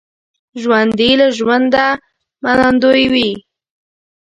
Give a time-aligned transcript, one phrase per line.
[0.61, 1.87] ژوندي له ژونده
[2.43, 3.31] منندوی وي